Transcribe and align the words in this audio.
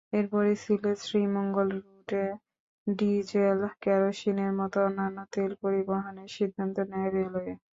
এরপরই 0.13 0.55
সিলেট-শ্রীমঙ্গল 0.63 1.67
রুটে 1.77 2.23
ডিজেল, 2.87 3.59
কেরোসিনের 3.83 4.51
মতো 4.59 4.77
অন্যান্য 4.87 5.17
তেল 5.33 5.51
পরিবহনের 5.63 6.29
সিদ্ধান্ত 6.37 6.77
নেয় 6.91 7.09
রেলওয়ে। 7.15 7.53